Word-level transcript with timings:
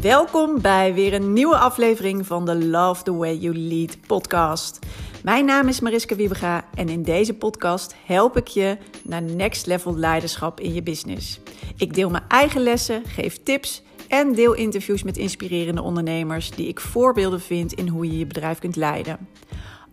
Welkom 0.00 0.60
bij 0.60 0.94
weer 0.94 1.14
een 1.14 1.32
nieuwe 1.32 1.56
aflevering 1.56 2.26
van 2.26 2.44
de 2.44 2.66
Love 2.66 3.02
the 3.02 3.14
Way 3.14 3.36
You 3.36 3.58
Lead 3.58 4.06
podcast. 4.06 4.78
Mijn 5.22 5.44
naam 5.44 5.68
is 5.68 5.80
Mariska 5.80 6.16
Wiebega 6.16 6.64
en 6.74 6.88
in 6.88 7.02
deze 7.02 7.34
podcast 7.34 7.94
help 8.06 8.36
ik 8.36 8.46
je 8.46 8.76
naar 9.04 9.22
next 9.22 9.66
level 9.66 9.96
leiderschap 9.96 10.60
in 10.60 10.74
je 10.74 10.82
business. 10.82 11.40
Ik 11.76 11.94
deel 11.94 12.10
mijn 12.10 12.24
eigen 12.28 12.60
lessen, 12.60 13.02
geef 13.06 13.42
tips 13.42 13.82
en 14.08 14.34
deel 14.34 14.54
interviews 14.54 15.02
met 15.02 15.16
inspirerende 15.16 15.82
ondernemers 15.82 16.50
die 16.50 16.68
ik 16.68 16.80
voorbeelden 16.80 17.40
vind 17.40 17.72
in 17.72 17.88
hoe 17.88 18.06
je 18.06 18.18
je 18.18 18.26
bedrijf 18.26 18.58
kunt 18.58 18.76
leiden. 18.76 19.28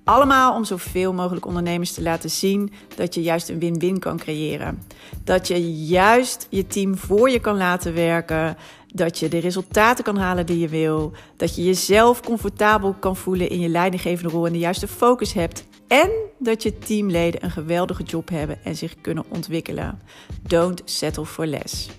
Allemaal 0.06 0.56
om 0.56 0.64
zoveel 0.64 1.14
mogelijk 1.14 1.46
ondernemers 1.46 1.94
te 1.94 2.02
laten 2.02 2.30
zien 2.30 2.72
dat 2.96 3.14
je 3.14 3.22
juist 3.22 3.50
een 3.50 3.60
win-win 3.60 4.00
kan 4.00 4.18
creëren. 4.18 4.82
Dat 5.24 5.48
je 5.48 5.74
juist 5.86 6.48
je 6.50 6.68
team 6.68 6.98
voor 6.98 7.30
je 7.30 7.40
kan 7.40 7.58
laten 7.58 7.94
werken. 7.94 8.58
Dat 8.94 9.20
je 9.20 9.28
de 9.28 9.38
resultaten 9.38 10.04
kan 10.04 10.18
halen 10.18 10.46
die 10.46 10.60
je 10.60 10.68
wil. 10.68 11.12
Dat 11.38 11.56
je 11.56 11.64
jezelf 11.64 12.22
comfortabel 12.22 12.96
kan 13.00 13.16
voelen 13.16 13.50
in 13.50 13.60
je 13.60 13.70
leidinggevende 13.70 14.32
rol 14.32 14.46
en 14.46 14.54
de 14.54 14.60
juiste 14.60 14.88
focus 14.88 15.34
hebt. 15.34 15.66
En 15.88 16.10
dat 16.40 16.64
je 16.64 16.78
teamleden 16.78 17.44
een 17.44 17.52
geweldige 17.52 18.04
job 18.04 18.30
hebben 18.30 18.64
en 18.64 18.76
zich 18.76 18.96
kunnen 19.02 19.26
ontwikkelen. 19.30 20.02
Don't 20.42 20.82
settle 20.86 21.26
for 21.26 21.46
less. 21.46 21.90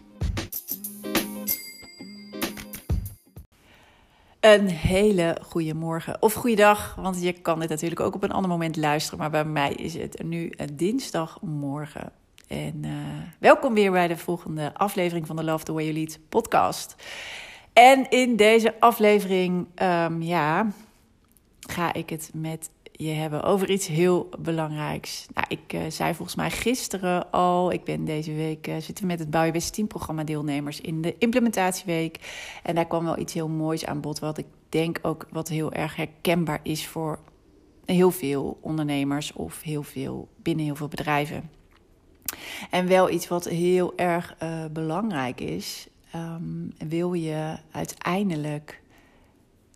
Een 4.47 4.69
hele 4.69 5.37
goede 5.43 5.75
morgen 5.75 6.23
of 6.23 6.33
goede 6.35 6.57
dag, 6.57 6.95
want 6.95 7.23
je 7.23 7.33
kan 7.33 7.61
dit 7.61 7.69
natuurlijk 7.69 8.01
ook 8.01 8.15
op 8.15 8.23
een 8.23 8.33
ander 8.33 8.51
moment 8.51 8.77
luisteren. 8.77 9.19
Maar 9.19 9.31
bij 9.31 9.45
mij 9.45 9.73
is 9.73 9.95
het 9.95 10.23
nu 10.23 10.53
dinsdagmorgen. 10.73 12.13
En 12.49 12.83
uh, 12.85 12.91
welkom 13.39 13.75
weer 13.75 13.91
bij 13.91 14.09
de 14.09 14.17
volgende 14.17 14.75
aflevering 14.75 15.27
van 15.27 15.37
de 15.37 15.45
Love 15.45 15.65
the 15.65 15.73
Way 15.73 15.85
You 15.85 15.95
Lead 15.95 16.19
podcast. 16.29 16.95
En 17.73 18.11
in 18.11 18.37
deze 18.37 18.81
aflevering, 18.81 19.67
um, 19.83 20.23
ja, 20.23 20.67
ga 21.61 21.93
ik 21.93 22.11
het 22.11 22.31
met 22.35 22.71
je 22.99 23.11
hebben 23.11 23.43
over 23.43 23.71
iets 23.71 23.87
heel 23.87 24.29
belangrijks. 24.39 25.27
Nou, 25.35 25.47
ik 25.49 25.73
uh, 25.73 25.81
zei 25.89 26.15
volgens 26.15 26.37
mij 26.37 26.51
gisteren 26.51 27.31
al, 27.31 27.73
ik 27.73 27.85
ben 27.85 28.05
deze 28.05 28.33
week, 28.33 28.67
uh, 28.67 28.77
zitten 28.77 29.07
met 29.07 29.19
het 29.19 29.31
Bouw 29.31 29.45
je 29.45 29.53
Beste 29.53 29.71
Team 29.71 29.87
programma 29.87 30.25
deelnemers 30.25 30.81
in 30.81 31.03
de 31.03 31.15
implementatieweek. 31.19 32.19
En 32.63 32.75
daar 32.75 32.87
kwam 32.87 33.05
wel 33.05 33.19
iets 33.19 33.33
heel 33.33 33.49
moois 33.49 33.87
aan 33.87 34.01
bod, 34.01 34.19
wat 34.19 34.39
ik 34.39 34.47
denk 34.69 34.99
ook 35.03 35.27
wat 35.31 35.49
heel 35.49 35.73
erg 35.73 35.97
herkenbaar 35.97 36.61
is 36.63 36.87
voor 36.87 37.19
heel 37.85 38.11
veel 38.11 38.59
ondernemers 38.61 39.33
of 39.33 39.63
heel 39.63 39.83
veel, 39.83 40.29
binnen 40.43 40.65
heel 40.65 40.77
veel 40.77 40.89
bedrijven. 40.89 41.51
En 42.71 42.89
wel 42.89 43.11
iets 43.11 43.29
wat 43.29 43.45
heel 43.45 43.93
erg 43.97 44.37
uh, 44.43 44.65
belangrijk 44.73 45.41
is. 45.41 45.89
Um, 46.15 46.73
wil 46.89 47.13
je 47.13 47.57
uiteindelijk 47.71 48.81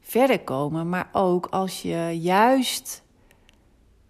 verder 0.01 0.41
komen, 0.41 0.89
maar 0.89 1.09
ook 1.13 1.47
als 1.47 1.83
je 1.83 2.19
juist 2.21 3.03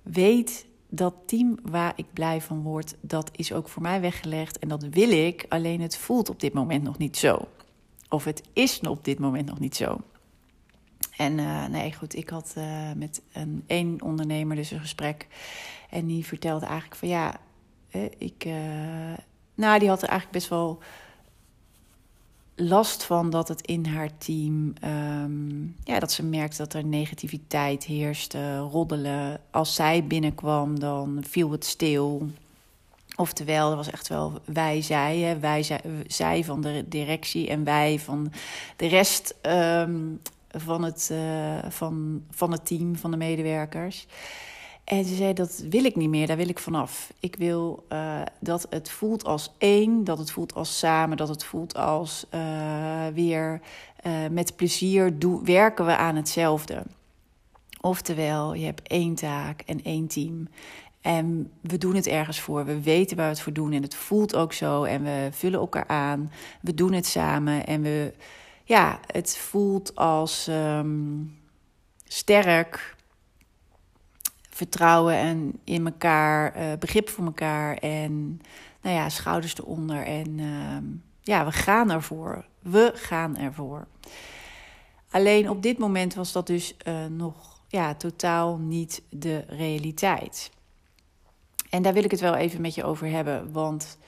weet 0.03 0.67
dat 0.89 1.15
team 1.27 1.59
waar 1.63 1.93
ik 1.97 2.07
blij 2.13 2.41
van 2.41 2.63
word, 2.63 2.97
dat 3.01 3.31
is 3.33 3.53
ook 3.53 3.69
voor 3.69 3.83
mij 3.83 4.01
weggelegd 4.01 4.59
en 4.59 4.69
dat 4.69 4.83
wil 4.83 5.11
ik. 5.11 5.47
Alleen 5.49 5.81
het 5.81 5.97
voelt 5.97 6.29
op 6.29 6.41
dit 6.41 6.53
moment 6.53 6.83
nog 6.83 6.99
niet 6.99 7.17
zo. 7.17 7.49
Of 8.09 8.25
het 8.25 8.43
is 8.53 8.81
op 8.81 9.05
dit 9.05 9.19
moment 9.19 9.47
nog 9.49 9.59
niet 9.59 9.77
zo. 9.77 10.01
En 11.17 11.39
uh, 11.39 11.67
nee, 11.67 11.95
goed, 11.95 12.15
ik 12.15 12.29
had 12.29 12.55
uh, 12.59 12.93
met 12.97 13.23
een 13.33 13.65
één 13.67 14.03
ondernemer 14.03 14.57
dus 14.57 14.71
een 14.71 14.81
gesprek. 14.81 15.27
En 15.91 16.07
die 16.07 16.27
vertelde 16.27 16.67
eigenlijk 16.67 16.95
van 16.95 17.09
ja, 17.09 17.41
ik. 18.19 18.45
Uh, 18.45 18.55
nou, 19.55 19.79
die 19.79 19.89
had 19.89 20.03
er 20.03 20.09
eigenlijk 20.09 20.39
best 20.39 20.49
wel 20.49 20.83
last 22.55 23.05
van 23.05 23.31
dat 23.31 23.49
het 23.49 23.61
in 23.61 23.87
haar 23.87 24.19
team, 24.19 24.73
um, 24.85 25.77
ja, 25.91 25.99
dat 25.99 26.13
ze 26.13 26.25
merkte 26.25 26.57
dat 26.57 26.75
er 26.75 26.85
negativiteit 26.85 27.85
heerste, 27.85 28.59
roddelen. 28.59 29.41
Als 29.51 29.75
zij 29.75 30.05
binnenkwam, 30.05 30.79
dan 30.79 31.25
viel 31.29 31.51
het 31.51 31.65
stil. 31.65 32.31
Oftewel, 33.17 33.71
er 33.71 33.77
was 33.77 33.91
echt 33.91 34.09
wel 34.09 34.41
wij, 34.45 34.83
zij, 34.83 35.37
wij, 35.41 35.63
zij, 35.63 35.81
zij 36.07 36.45
van 36.45 36.61
de 36.61 36.85
directie 36.89 37.49
en 37.49 37.65
wij 37.65 37.99
van 37.99 38.33
de 38.77 38.87
rest 38.87 39.35
um, 39.43 40.21
van, 40.51 40.83
het, 40.83 41.09
uh, 41.13 41.59
van, 41.69 42.23
van 42.31 42.53
het 42.53 42.67
team, 42.67 42.97
van 42.97 43.11
de 43.11 43.17
medewerkers. 43.17 44.07
En 44.91 45.05
ze 45.05 45.15
zei, 45.15 45.33
dat 45.33 45.65
wil 45.69 45.85
ik 45.85 45.97
niet 45.97 46.09
meer, 46.09 46.27
daar 46.27 46.37
wil 46.37 46.49
ik 46.49 46.59
vanaf. 46.59 47.13
Ik 47.21 47.37
wil 47.37 47.87
uh, 47.93 48.23
dat 48.41 48.67
het 48.71 48.91
voelt 48.91 49.25
als 49.25 49.53
één, 49.59 50.05
dat 50.05 50.19
het 50.19 50.31
voelt 50.31 50.55
als 50.55 50.79
samen, 50.79 51.17
dat 51.17 51.29
het 51.29 51.45
voelt 51.45 51.75
als 51.75 52.27
uh, 52.35 53.07
weer 53.15 53.61
uh, 54.07 54.13
met 54.31 54.57
plezier 54.57 55.19
doen, 55.19 55.45
werken 55.45 55.87
we 55.87 55.97
aan 55.97 56.17
hetzelfde. 56.17 56.83
Oftewel, 57.81 58.55
je 58.55 58.65
hebt 58.65 58.89
één 58.89 59.15
taak 59.15 59.61
en 59.61 59.83
één 59.83 60.07
team. 60.07 60.49
En 61.01 61.51
we 61.61 61.79
doen 61.79 61.95
het 61.95 62.07
ergens 62.07 62.41
voor. 62.41 62.65
We 62.65 62.81
weten 62.81 63.17
waar 63.17 63.27
we 63.27 63.33
het 63.33 63.43
voor 63.43 63.53
doen. 63.53 63.73
En 63.73 63.83
het 63.83 63.95
voelt 63.95 64.35
ook 64.37 64.53
zo. 64.53 64.85
En 64.85 65.03
we 65.03 65.29
vullen 65.31 65.61
elkaar 65.61 65.87
aan. 65.87 66.33
We 66.61 66.75
doen 66.75 66.93
het 66.93 67.07
samen. 67.07 67.67
En 67.67 67.83
we, 67.83 68.15
ja, 68.65 69.01
het 69.07 69.37
voelt 69.37 69.97
als 69.97 70.47
um, 70.47 71.39
sterk 72.05 72.99
vertrouwen 74.61 75.15
en 75.15 75.59
in 75.65 75.87
elkaar, 75.87 76.57
uh, 76.57 76.73
begrip 76.79 77.09
voor 77.09 77.25
elkaar 77.25 77.77
en 77.77 78.41
nou 78.83 78.95
ja, 78.97 79.09
schouders 79.09 79.59
eronder. 79.59 80.07
En 80.07 80.39
uh, 80.39 80.77
ja, 81.23 81.45
we 81.45 81.53
gaan 81.53 81.91
ervoor. 81.91 82.45
We 82.63 82.93
gaan 82.95 83.37
ervoor. 83.37 83.87
Alleen 85.11 85.51
op 85.51 85.63
dit 85.63 85.79
moment 85.79 86.15
was 86.15 86.33
dat 86.33 86.47
dus 86.47 86.77
uh, 86.87 87.07
nog 87.07 87.63
ja, 87.69 87.95
totaal 87.95 88.57
niet 88.59 89.03
de 89.09 89.45
realiteit. 89.49 90.51
En 91.71 91.83
daar 91.83 91.93
wil 91.93 92.05
ik 92.05 92.11
het 92.11 92.21
wel 92.21 92.35
even 92.35 92.61
met 92.61 92.75
je 92.75 92.85
over 92.85 93.07
hebben, 93.07 93.53
want 93.53 93.99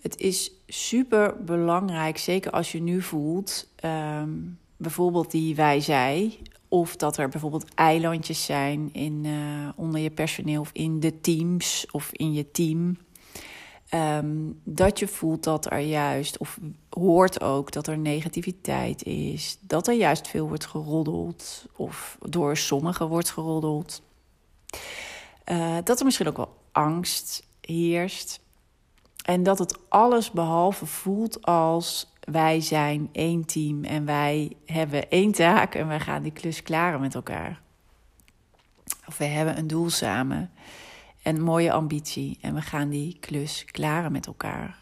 het 0.00 0.16
is 0.16 0.50
super 0.66 1.44
belangrijk, 1.44 2.18
zeker 2.18 2.50
als 2.50 2.72
je 2.72 2.80
nu 2.82 3.02
voelt, 3.02 3.68
um, 3.84 4.58
bijvoorbeeld 4.76 5.30
die 5.30 5.54
wij 5.54 5.80
zij, 5.80 6.38
of 6.68 6.96
dat 6.96 7.16
er 7.16 7.28
bijvoorbeeld 7.28 7.74
eilandjes 7.74 8.44
zijn 8.44 8.88
in, 8.92 9.24
uh, 9.24 9.68
onder 9.76 10.00
je 10.00 10.10
personeel 10.10 10.60
of 10.60 10.70
in 10.72 11.00
de 11.00 11.20
teams 11.20 11.86
of 11.90 12.12
in 12.12 12.32
je 12.32 12.50
team. 12.50 12.96
Um, 13.94 14.60
dat 14.64 14.98
je 14.98 15.08
voelt 15.08 15.44
dat 15.44 15.70
er 15.70 15.78
juist, 15.78 16.38
of 16.38 16.58
hoort 16.90 17.40
ook 17.40 17.72
dat 17.72 17.86
er 17.86 17.98
negativiteit 17.98 19.02
is. 19.02 19.58
Dat 19.60 19.88
er 19.88 19.94
juist 19.94 20.28
veel 20.28 20.48
wordt 20.48 20.66
geroddeld, 20.66 21.66
of 21.76 22.18
door 22.28 22.56
sommigen 22.56 23.08
wordt 23.08 23.30
geroddeld. 23.30 24.02
Uh, 25.44 25.76
dat 25.84 25.98
er 25.98 26.04
misschien 26.04 26.28
ook 26.28 26.36
wel 26.36 26.56
angst 26.72 27.46
heerst. 27.60 28.40
En 29.24 29.42
dat 29.42 29.58
het 29.58 29.78
alles 29.88 30.30
behalve 30.30 30.86
voelt 30.86 31.42
als 31.42 32.12
wij 32.26 32.60
zijn 32.60 33.08
één 33.12 33.44
team 33.44 33.84
en 33.84 34.04
wij 34.04 34.52
hebben 34.64 35.10
één 35.10 35.32
taak 35.32 35.74
en 35.74 35.88
wij 35.88 36.00
gaan 36.00 36.22
die 36.22 36.32
klus 36.32 36.62
klaren 36.62 37.00
met 37.00 37.14
elkaar. 37.14 37.60
Of 39.06 39.18
we 39.18 39.24
hebben 39.24 39.58
een 39.58 39.66
doel 39.66 39.90
samen 39.90 40.50
en 41.22 41.40
mooie 41.40 41.72
ambitie 41.72 42.38
en 42.40 42.54
we 42.54 42.60
gaan 42.62 42.88
die 42.88 43.16
klus 43.20 43.64
klaren 43.64 44.12
met 44.12 44.26
elkaar. 44.26 44.78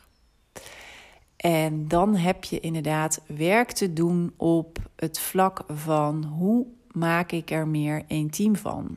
En 1.37 1.89
dan 1.89 2.17
heb 2.17 2.45
je 2.45 2.61
inderdaad 2.61 3.21
werk 3.27 3.73
te 3.73 3.93
doen 3.93 4.33
op 4.37 4.79
het 4.97 5.19
vlak 5.19 5.65
van 5.69 6.25
hoe 6.25 6.67
maak 6.93 7.33
ik 7.33 7.51
er 7.51 7.69
meer 7.69 8.05
één 8.07 8.31
team 8.31 8.57
van? 8.57 8.97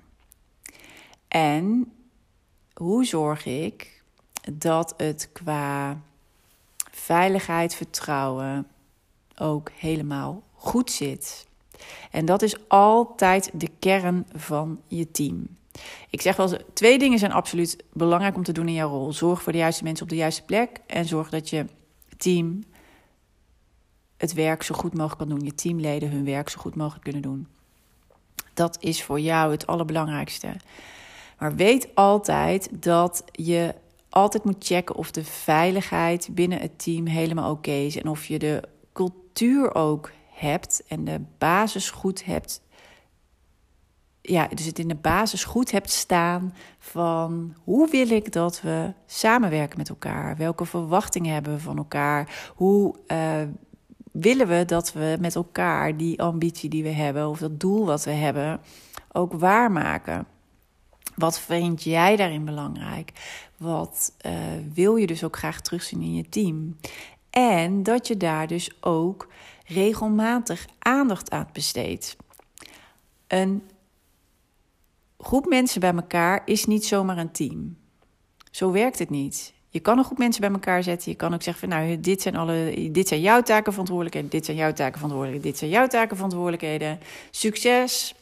En 1.28 1.92
hoe 2.74 3.06
zorg 3.06 3.46
ik 3.46 4.04
dat 4.54 4.94
het 4.98 5.30
qua 5.34 6.02
veiligheid, 6.98 7.76
vertrouwen 7.76 8.68
ook 9.36 9.72
helemaal 9.76 10.44
goed 10.54 10.92
zit. 10.92 11.48
En 12.12 12.26
dat 12.26 12.42
is 12.42 12.56
altijd 12.68 13.50
de 13.54 13.70
kern 13.80 14.26
van 14.36 14.82
je 14.88 15.12
team. 15.12 15.48
Ik 16.10 16.22
zeg 16.22 16.36
wel, 16.36 16.58
twee 16.74 17.00
dingen 17.00 17.20
zijn 17.20 17.32
absoluut 17.32 17.84
belangrijk 17.94 18.36
om 18.36 18.44
te 18.44 18.52
doen 18.52 18.68
in 18.68 18.74
jouw 18.74 18.90
rol. 18.90 19.14
Zorg 19.14 19.42
voor 19.42 19.52
de 19.52 19.58
juiste 19.58 19.84
mensen 19.84 20.04
op 20.04 20.10
de 20.10 20.16
juiste 20.16 20.44
plek 20.44 20.82
en 20.88 21.06
zorg 21.06 21.30
dat 21.30 21.50
je 21.50 21.66
team 22.18 22.64
het 24.18 24.34
werk 24.34 24.64
zo 24.64 24.76
goed 24.76 24.94
mogelijk 24.94 25.18
kan 25.18 25.30
doen. 25.30 25.46
Je 25.46 25.56
teamleden 25.56 26.12
hun 26.12 26.26
werk 26.26 26.50
zo 26.50 26.60
goed 26.60 26.76
mogelijk 26.76 27.04
kunnen 27.04 27.22
doen. 27.22 27.48
Dat 28.54 28.78
is 28.80 29.04
voor 29.04 29.20
jou 29.20 29.52
het 29.52 29.68
allerbelangrijkste. 29.68 30.56
Maar 31.40 31.56
weet 31.56 31.96
altijd 31.96 32.70
dat 32.84 33.24
je 33.32 33.76
altijd 34.18 34.44
moet 34.44 34.66
checken 34.66 34.96
of 34.96 35.12
de 35.12 35.24
veiligheid 35.24 36.30
binnen 36.32 36.60
het 36.60 36.80
team 36.84 37.06
helemaal 37.06 37.52
oké 37.52 37.72
is. 37.72 37.98
En 37.98 38.08
of 38.08 38.26
je 38.26 38.40
de 38.40 38.64
cultuur 38.94 39.76
ook 39.76 40.12
hebt 40.32 40.84
en 40.88 41.04
de 41.04 41.22
basis 41.38 41.90
goed 41.90 42.26
hebt. 42.26 42.62
Ja, 44.22 44.48
dus 44.48 44.66
het 44.66 44.80
in 44.80 44.88
de 44.88 44.96
basis 44.96 45.44
goed 45.44 45.72
hebt 45.72 45.92
staan 45.92 46.54
van 46.80 47.56
hoe 47.64 47.90
wil 47.90 48.10
ik 48.10 48.32
dat 48.32 48.62
we 48.62 48.94
samenwerken 49.06 49.78
met 49.78 49.90
elkaar? 49.90 50.38
Welke 50.38 50.66
verwachtingen 50.66 51.34
hebben 51.34 51.54
we 51.54 51.60
van 51.60 51.78
elkaar? 51.78 52.52
Hoe 52.56 52.96
uh, 53.08 53.42
willen 54.12 54.48
we 54.48 54.66
dat 54.66 54.94
we 54.94 55.18
met 55.20 55.36
elkaar 55.36 55.98
die 55.98 56.22
ambitie 56.22 56.70
die 56.70 56.84
we 56.84 56.90
hebben, 56.90 57.30
of 57.30 57.40
dat 57.40 57.60
doel 57.60 57.86
wat 57.86 58.04
we 58.04 58.12
hebben, 58.12 58.60
ook 59.12 59.34
waarmaken? 59.34 60.28
Wat 61.18 61.40
vind 61.40 61.84
jij 61.84 62.16
daarin 62.16 62.46
belangrijk? 62.46 63.12
Wat 63.58 64.14
uh, 64.26 64.34
wil 64.74 64.96
je 64.96 65.08
dus 65.08 65.24
ook 65.24 65.38
graag 65.38 65.62
terugzien 65.62 66.02
in 66.02 66.16
je 66.16 66.30
team? 66.30 66.78
En 67.30 67.84
dat 67.84 68.08
je 68.08 68.18
daar 68.18 68.48
dus 68.48 68.72
ook 68.82 69.28
regelmatig 69.66 70.68
aandacht 70.80 71.30
aan 71.30 71.50
besteedt. 71.54 72.16
Een 73.28 73.64
groep 75.20 75.46
mensen 75.46 75.80
bij 75.80 75.94
elkaar 75.94 76.42
is 76.46 76.66
niet 76.66 76.86
zomaar 76.86 77.18
een 77.18 77.32
team. 77.32 77.78
Zo 78.52 78.72
werkt 78.72 79.00
het 79.00 79.10
niet. 79.10 79.54
Je 79.70 79.80
kan 79.80 79.98
een 79.98 80.04
groep 80.04 80.18
mensen 80.18 80.42
bij 80.42 80.52
elkaar 80.52 80.84
zetten. 80.84 81.12
Je 81.12 81.18
kan 81.18 81.34
ook 81.34 81.44
zeggen 81.44 81.70
van 81.70 81.80
nou, 81.80 82.00
dit 82.00 82.22
zijn, 82.22 82.36
alle, 82.36 82.90
dit 82.92 83.08
zijn 83.08 83.22
jouw 83.22 83.42
taken 83.42 83.72
verantwoordelijkheden, 83.72 84.30
dit 84.30 84.46
zijn 84.46 84.58
jouw 84.58 84.74
taken 84.74 84.94
verantwoordelijkheden, 84.94 85.52
dit 85.52 85.60
zijn 85.60 85.72
jouw 85.72 85.88
taken 85.88 86.16
verantwoordelijkheden. 86.16 87.00
Succes. 87.32 88.16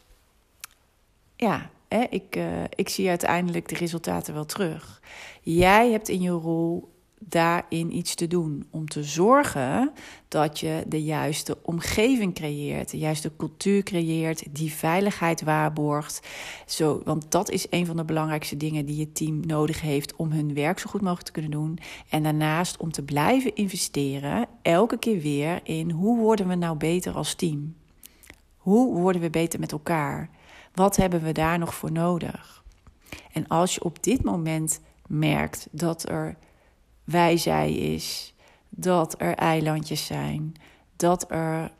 Ja, 1.36 1.70
hè, 1.88 2.04
ik, 2.10 2.36
uh, 2.36 2.64
ik 2.76 2.90
zie 2.90 3.10
uiteindelijk 3.10 3.68
de 3.68 3.76
resultaten 3.76 4.34
wel 4.34 4.46
terug. 4.46 5.02
Jij 5.42 5.92
hebt 5.92 6.10
in 6.10 6.22
je 6.22 6.30
rol 6.30 6.94
daarin 7.20 7.96
iets 7.96 8.16
te 8.16 8.28
doen. 8.28 8.68
Om 8.70 8.88
te 8.88 9.04
zorgen 9.04 9.92
dat 10.28 10.60
je 10.60 10.84
de 10.88 11.04
juiste 11.04 11.58
omgeving 11.62 12.34
creëert, 12.34 12.92
de 12.92 12.98
juiste 12.98 13.32
cultuur 13.38 13.84
creëert, 13.84 14.56
die 14.56 14.72
veiligheid 14.72 15.44
waarborgt. 15.44 16.28
Zo, 16.66 17.02
want 17.04 17.32
dat 17.32 17.50
is 17.50 17.68
een 17.70 17.86
van 17.86 17.96
de 17.96 18.06
belangrijkste 18.06 18.58
dingen 18.58 18.86
die 18.86 18.98
je 18.98 19.12
team 19.12 19.40
nodig 19.46 19.82
heeft 19.82 20.16
om 20.16 20.32
hun 20.32 20.54
werk 20.54 20.80
zo 20.80 20.90
goed 20.90 21.02
mogelijk 21.02 21.26
te 21.26 21.32
kunnen 21.32 21.52
doen. 21.52 21.78
En 22.10 22.24
daarnaast 22.24 22.78
om 22.78 22.92
te 22.92 23.04
blijven 23.04 23.56
investeren, 23.56 24.48
elke 24.62 24.98
keer 24.98 25.20
weer 25.20 25.60
in 25.64 25.92
hoe 25.92 26.18
worden 26.18 26.48
we 26.48 26.56
nou 26.56 26.78
beter 26.78 27.14
als 27.14 27.34
team? 27.34 27.76
Hoe 28.58 29.00
worden 29.00 29.22
we 29.22 29.30
beter 29.30 29.60
met 29.60 29.72
elkaar? 29.72 30.30
Wat 30.76 30.96
hebben 30.96 31.22
we 31.22 31.32
daar 31.32 31.60
nog 31.60 31.76
voor 31.76 31.92
nodig? 31.92 32.64
En 33.32 33.48
als 33.48 33.74
je 33.74 33.84
op 33.84 34.04
dit 34.04 34.24
moment 34.24 34.80
merkt 35.08 35.68
dat 35.72 36.10
er 36.10 36.38
wij-zij 37.04 37.74
is, 37.74 38.34
dat 38.70 39.22
er 39.22 39.36
eilandjes 39.36 40.06
zijn, 40.06 40.56
dat 40.96 41.32
er 41.32 41.72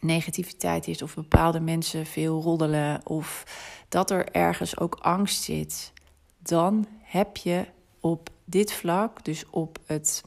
negativiteit 0.00 0.86
is 0.86 1.02
of 1.02 1.14
bepaalde 1.14 1.60
mensen 1.60 2.06
veel 2.06 2.42
roddelen 2.42 3.06
of 3.06 3.44
dat 3.88 4.10
er 4.10 4.32
ergens 4.32 4.78
ook 4.78 4.94
angst 4.94 5.42
zit, 5.42 5.92
dan 6.38 6.86
heb 7.02 7.36
je 7.36 7.66
op 8.00 8.30
dit 8.44 8.72
vlak, 8.72 9.24
dus 9.24 9.44
op 9.50 9.78
het, 9.86 10.22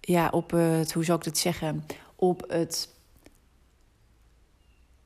ja, 0.00 0.28
op 0.28 0.50
het, 0.50 0.92
hoe 0.92 1.04
zou 1.04 1.18
ik 1.18 1.24
het 1.24 1.38
zeggen, 1.38 1.84
op 2.16 2.44
het 2.48 2.96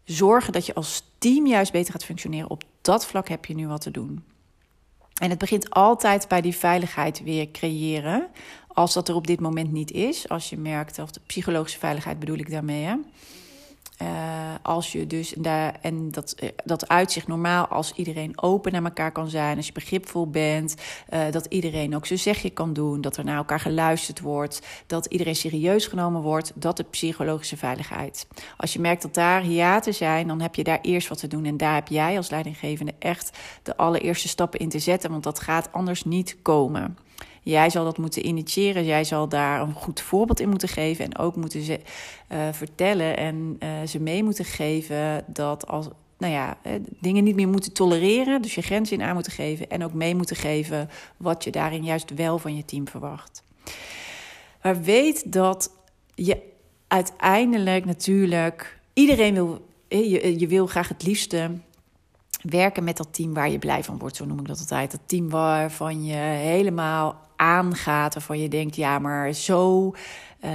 zorgen 0.05 0.53
dat 0.53 0.67
je 0.67 0.75
als 0.75 1.03
team 1.19 1.47
juist 1.47 1.73
beter 1.73 1.93
gaat 1.93 2.05
functioneren, 2.05 2.51
op 2.51 2.63
dat 2.81 3.07
vlak 3.07 3.29
heb 3.29 3.45
je 3.45 3.55
nu 3.55 3.69
wat 3.69 3.81
te 3.81 3.91
doen. 3.91 4.25
En 5.21 5.31
het 5.31 5.39
begint 5.39 5.71
altijd 5.71 6.29
bij 6.29 6.41
die 6.41 6.57
veiligheid 6.57 7.23
weer 7.23 7.51
creëren. 7.51 8.29
Als 8.69 8.95
dat 8.95 9.09
er 9.09 9.15
op 9.15 9.27
dit 9.27 9.41
moment 9.41 9.73
niet 9.73 9.91
is. 9.91 10.29
Als 10.29 10.51
je 10.51 10.57
merkt, 10.57 10.99
of 10.99 11.11
de 11.11 11.21
psychologische 11.27 11.79
veiligheid 11.79 12.19
bedoel 12.19 12.39
ik 12.39 12.51
daarmee. 12.51 12.85
Hè? 12.85 12.95
Uh, 14.03 14.55
als 14.63 14.93
je 14.93 15.07
dus, 15.07 15.35
daar, 15.39 15.79
en 15.81 16.11
dat, 16.11 16.35
uh, 16.43 16.49
dat 16.65 16.89
uitzicht 16.89 17.27
normaal 17.27 17.67
als 17.67 17.93
iedereen 17.93 18.43
open 18.43 18.73
naar 18.73 18.85
elkaar 18.85 19.13
kan 19.13 19.29
zijn, 19.29 19.57
als 19.57 19.67
je 19.67 19.73
begripvol 19.73 20.31
bent, 20.31 20.75
uh, 21.15 21.21
dat 21.31 21.47
iedereen 21.47 21.97
ook 21.97 22.07
zijn 22.07 22.19
zegje 22.19 22.51
kan 22.51 22.73
doen, 22.73 23.01
dat 23.01 23.17
er 23.17 23.25
naar 23.25 23.37
elkaar 23.37 23.61
geluisterd 23.61 24.21
wordt, 24.21 24.63
dat 24.87 25.07
iedereen 25.07 25.37
serieus 25.37 25.87
genomen 25.87 26.23
wordt, 26.23 26.53
dat 26.55 26.77
de 26.77 26.83
psychologische 26.83 27.57
veiligheid. 27.57 28.27
Als 28.57 28.73
je 28.73 28.81
merkt 28.81 29.03
dat 29.03 29.15
daar 29.15 29.41
hiaten 29.41 29.95
zijn, 29.95 30.27
dan 30.27 30.41
heb 30.41 30.55
je 30.55 30.65
daar 30.65 30.81
eerst 30.83 31.09
wat 31.09 31.19
te 31.19 31.29
doen 31.29 31.45
en 31.45 31.57
daar 31.57 31.75
heb 31.75 31.89
jij 31.89 32.17
als 32.17 32.31
leidinggevende 32.31 32.95
echt 32.99 33.39
de 33.63 33.77
allereerste 33.77 34.29
stappen 34.29 34.61
in 34.61 34.69
te 34.69 34.79
zetten, 34.79 35.11
want 35.11 35.23
dat 35.23 35.41
gaat 35.41 35.73
anders 35.73 36.05
niet 36.05 36.37
komen. 36.43 36.97
Jij 37.43 37.71
zal 37.71 37.85
dat 37.85 37.99
moeten 37.99 38.27
initiëren. 38.27 38.85
Jij 38.85 39.05
zal 39.05 39.29
daar 39.29 39.61
een 39.61 39.73
goed 39.73 40.01
voorbeeld 40.01 40.41
in 40.41 40.49
moeten 40.49 40.69
geven. 40.69 41.05
En 41.05 41.19
ook 41.19 41.37
moeten 41.37 41.63
ze 41.63 41.81
uh, 42.33 42.49
vertellen 42.53 43.17
en 43.17 43.57
uh, 43.63 43.69
ze 43.87 44.01
mee 44.01 44.25
moeten 44.25 44.45
geven 44.45 45.25
dat 45.27 45.67
als. 45.67 45.89
Nou 46.19 46.35
ja, 46.35 46.59
eh, 46.63 46.73
dingen 47.01 47.25
niet 47.25 47.35
meer 47.35 47.49
moeten 47.49 47.73
tolereren. 47.73 48.43
Dus 48.43 48.55
je 48.55 48.63
grenzen 48.63 48.99
in 48.99 49.03
aan 49.03 49.15
moeten 49.15 49.33
geven. 49.33 49.71
En 49.71 49.85
ook 49.85 49.93
mee 49.93 50.15
moeten 50.15 50.37
geven 50.37 50.91
wat 51.17 51.45
je 51.45 51.51
daarin 51.51 51.85
juist 51.85 52.15
wel 52.15 52.39
van 52.39 52.57
je 52.57 52.65
team 52.65 52.89
verwacht. 52.89 53.43
Maar 54.63 54.83
weet 54.83 55.33
dat 55.33 55.71
je 56.15 56.39
uiteindelijk 56.89 57.85
natuurlijk. 57.85 58.79
Iedereen 58.93 59.35
wil. 59.35 59.71
Je, 59.89 60.39
je 60.39 60.47
wil 60.47 60.67
graag 60.67 60.89
het 60.89 61.03
liefste 61.03 61.51
werken 62.43 62.85
met 62.85 62.97
dat 62.97 63.15
team 63.15 63.35
waar 63.35 63.51
je 63.51 63.59
blij 63.59 63.85
van 63.85 63.99
wordt, 63.99 64.17
zo 64.17 64.25
noem 64.25 64.41
ik 64.41 64.47
dat 64.47 64.59
altijd. 64.59 64.91
Dat 64.91 65.01
team 65.07 65.31
waarvan 65.31 66.05
je 66.05 66.17
helemaal 66.17 67.21
aangaat, 67.43 68.15
waarvan 68.15 68.39
je 68.39 68.49
denkt, 68.49 68.77
ja, 68.77 68.99
maar 68.99 69.33
zo 69.33 69.93
uh, 70.45 70.51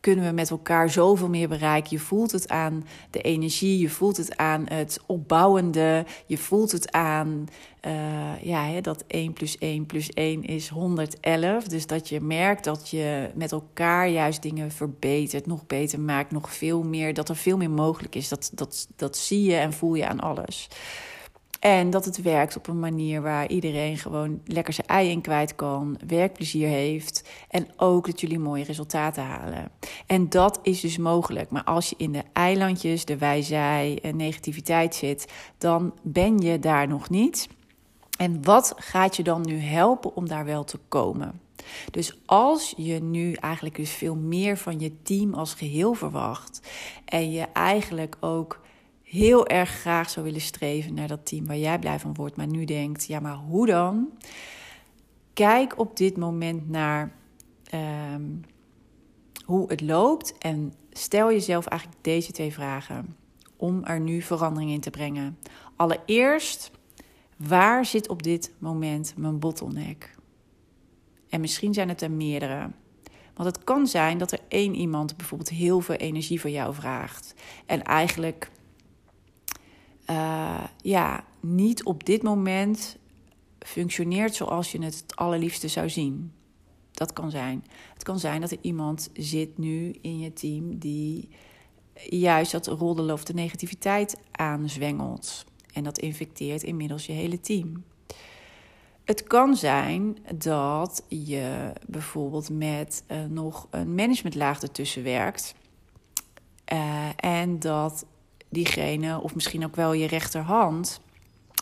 kunnen 0.00 0.24
we 0.24 0.32
met 0.32 0.50
elkaar 0.50 0.90
zoveel 0.90 1.28
meer 1.28 1.48
bereiken. 1.48 1.90
Je 1.90 1.98
voelt 1.98 2.32
het 2.32 2.48
aan 2.48 2.86
de 3.10 3.20
energie, 3.20 3.78
je 3.78 3.88
voelt 3.88 4.16
het 4.16 4.36
aan 4.36 4.66
het 4.68 5.00
opbouwende, 5.06 6.04
je 6.26 6.38
voelt 6.38 6.72
het 6.72 6.92
aan 6.92 7.48
uh, 7.86 8.42
ja, 8.42 8.64
hè, 8.64 8.80
dat 8.80 9.04
1 9.06 9.32
plus 9.32 9.58
1 9.58 9.86
plus 9.86 10.10
1 10.10 10.42
is 10.42 10.68
111. 10.68 11.64
Dus 11.64 11.86
dat 11.86 12.08
je 12.08 12.20
merkt 12.20 12.64
dat 12.64 12.88
je 12.88 13.30
met 13.34 13.52
elkaar 13.52 14.08
juist 14.08 14.42
dingen 14.42 14.70
verbetert, 14.70 15.46
nog 15.46 15.66
beter 15.66 16.00
maakt, 16.00 16.30
nog 16.30 16.54
veel 16.54 16.82
meer, 16.82 17.14
dat 17.14 17.28
er 17.28 17.36
veel 17.36 17.56
meer 17.56 17.70
mogelijk 17.70 18.14
is. 18.14 18.28
Dat, 18.28 18.50
dat, 18.54 18.88
dat 18.96 19.16
zie 19.16 19.42
je 19.42 19.56
en 19.56 19.72
voel 19.72 19.94
je 19.94 20.06
aan 20.06 20.20
alles. 20.20 20.68
En 21.60 21.90
dat 21.90 22.04
het 22.04 22.22
werkt 22.22 22.56
op 22.56 22.68
een 22.68 22.80
manier 22.80 23.22
waar 23.22 23.48
iedereen 23.48 23.96
gewoon 23.96 24.40
lekker 24.44 24.72
zijn 24.74 24.86
ei 24.86 25.10
in 25.10 25.20
kwijt 25.20 25.54
kan, 25.54 25.98
werkplezier 26.06 26.68
heeft 26.68 27.28
en 27.48 27.68
ook 27.76 28.06
dat 28.06 28.20
jullie 28.20 28.38
mooie 28.38 28.64
resultaten 28.64 29.22
halen. 29.22 29.70
En 30.06 30.28
dat 30.28 30.58
is 30.62 30.80
dus 30.80 30.98
mogelijk. 30.98 31.50
Maar 31.50 31.64
als 31.64 31.88
je 31.88 31.94
in 31.98 32.12
de 32.12 32.22
eilandjes, 32.32 33.04
de 33.04 33.18
wijzij 33.18 33.98
en 34.02 34.16
negativiteit 34.16 34.94
zit, 34.94 35.32
dan 35.58 35.94
ben 36.02 36.38
je 36.38 36.58
daar 36.58 36.88
nog 36.88 37.10
niet. 37.10 37.48
En 38.18 38.44
wat 38.44 38.74
gaat 38.76 39.16
je 39.16 39.22
dan 39.22 39.46
nu 39.46 39.58
helpen 39.58 40.16
om 40.16 40.28
daar 40.28 40.44
wel 40.44 40.64
te 40.64 40.78
komen? 40.88 41.40
Dus 41.90 42.18
als 42.26 42.74
je 42.76 43.02
nu 43.02 43.32
eigenlijk 43.32 43.76
dus 43.76 43.90
veel 43.90 44.14
meer 44.14 44.56
van 44.56 44.80
je 44.80 45.02
team 45.02 45.34
als 45.34 45.54
geheel 45.54 45.94
verwacht 45.94 46.68
en 47.04 47.30
je 47.30 47.46
eigenlijk 47.52 48.16
ook 48.20 48.60
heel 49.06 49.46
erg 49.46 49.70
graag 49.70 50.10
zou 50.10 50.26
willen 50.26 50.40
streven 50.40 50.94
naar 50.94 51.08
dat 51.08 51.26
team 51.26 51.46
waar 51.46 51.56
jij 51.56 51.78
blij 51.78 51.98
van 51.98 52.14
wordt, 52.14 52.36
maar 52.36 52.46
nu 52.46 52.64
denkt: 52.64 53.06
ja, 53.06 53.20
maar 53.20 53.34
hoe 53.34 53.66
dan? 53.66 54.10
Kijk 55.32 55.78
op 55.78 55.96
dit 55.96 56.16
moment 56.16 56.68
naar 56.68 57.12
um, 58.14 58.40
hoe 59.44 59.68
het 59.68 59.80
loopt 59.80 60.38
en 60.38 60.72
stel 60.92 61.30
jezelf 61.30 61.66
eigenlijk 61.66 62.02
deze 62.04 62.32
twee 62.32 62.52
vragen 62.52 63.16
om 63.56 63.84
er 63.84 64.00
nu 64.00 64.22
verandering 64.22 64.70
in 64.70 64.80
te 64.80 64.90
brengen. 64.90 65.38
Allereerst, 65.76 66.70
waar 67.36 67.84
zit 67.84 68.08
op 68.08 68.22
dit 68.22 68.52
moment 68.58 69.14
mijn 69.16 69.38
bottleneck? 69.38 70.14
En 71.28 71.40
misschien 71.40 71.74
zijn 71.74 71.88
het 71.88 72.02
er 72.02 72.10
meerdere. 72.10 72.70
Want 73.34 73.56
het 73.56 73.64
kan 73.64 73.86
zijn 73.86 74.18
dat 74.18 74.32
er 74.32 74.40
één 74.48 74.74
iemand 74.74 75.16
bijvoorbeeld 75.16 75.50
heel 75.50 75.80
veel 75.80 75.94
energie 75.94 76.40
voor 76.40 76.50
jou 76.50 76.74
vraagt. 76.74 77.34
En 77.66 77.82
eigenlijk 77.82 78.50
uh, 80.10 80.64
ja, 80.82 81.24
niet 81.40 81.84
op 81.84 82.04
dit 82.04 82.22
moment 82.22 82.96
functioneert 83.58 84.34
zoals 84.34 84.72
je 84.72 84.82
het 84.82 84.94
het 84.94 85.16
allerliefste 85.16 85.68
zou 85.68 85.90
zien. 85.90 86.32
Dat 86.90 87.12
kan 87.12 87.30
zijn. 87.30 87.64
Het 87.92 88.02
kan 88.02 88.18
zijn 88.18 88.40
dat 88.40 88.50
er 88.50 88.58
iemand 88.60 89.10
zit 89.12 89.58
nu 89.58 89.98
in 90.00 90.18
je 90.18 90.32
team 90.32 90.78
die 90.78 91.28
juist 92.04 92.52
dat 92.52 92.66
roddelen 92.66 93.14
of 93.14 93.24
de 93.24 93.34
negativiteit 93.34 94.16
aanzwengelt. 94.32 95.44
En 95.72 95.84
dat 95.84 95.98
infecteert 95.98 96.62
inmiddels 96.62 97.06
je 97.06 97.12
hele 97.12 97.40
team. 97.40 97.84
Het 99.04 99.22
kan 99.22 99.56
zijn 99.56 100.18
dat 100.34 101.02
je 101.08 101.72
bijvoorbeeld 101.86 102.50
met 102.50 103.04
uh, 103.08 103.24
nog 103.24 103.66
een 103.70 103.94
managementlaag 103.94 104.62
ertussen 104.62 105.02
werkt. 105.02 105.54
Uh, 106.72 107.08
en 107.16 107.58
dat 107.58 108.06
diegene, 108.56 109.20
of 109.20 109.34
misschien 109.34 109.64
ook 109.64 109.76
wel 109.76 109.92
je 109.92 110.06
rechterhand, 110.06 111.00